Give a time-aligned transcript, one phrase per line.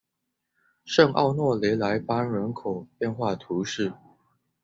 [0.83, 3.93] 圣奥诺雷莱班人口变化图示